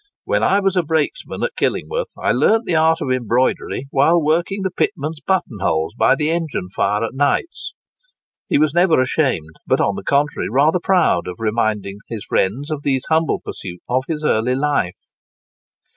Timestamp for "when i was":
0.23-0.75